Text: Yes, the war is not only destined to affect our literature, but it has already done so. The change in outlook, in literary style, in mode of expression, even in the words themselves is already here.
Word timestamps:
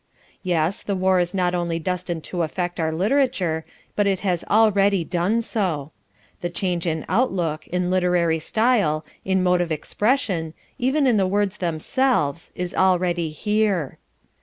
Yes, 0.41 0.81
the 0.81 0.95
war 0.95 1.19
is 1.19 1.35
not 1.35 1.53
only 1.53 1.77
destined 1.77 2.23
to 2.23 2.41
affect 2.41 2.79
our 2.79 2.91
literature, 2.91 3.63
but 3.95 4.07
it 4.07 4.21
has 4.21 4.43
already 4.45 5.03
done 5.03 5.43
so. 5.43 5.91
The 6.39 6.49
change 6.49 6.87
in 6.87 7.05
outlook, 7.07 7.67
in 7.67 7.91
literary 7.91 8.39
style, 8.39 9.05
in 9.25 9.43
mode 9.43 9.61
of 9.61 9.71
expression, 9.71 10.55
even 10.79 11.05
in 11.05 11.17
the 11.17 11.27
words 11.27 11.57
themselves 11.59 12.49
is 12.55 12.73
already 12.73 13.29
here. 13.29 13.99